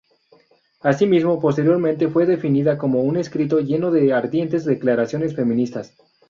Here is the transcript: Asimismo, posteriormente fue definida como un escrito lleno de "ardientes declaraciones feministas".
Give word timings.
Asimismo, 0.81 1.39
posteriormente 1.39 2.07
fue 2.07 2.25
definida 2.25 2.75
como 2.75 3.01
un 3.03 3.17
escrito 3.17 3.59
lleno 3.59 3.91
de 3.91 4.11
"ardientes 4.13 4.65
declaraciones 4.65 5.35
feministas". 5.35 5.93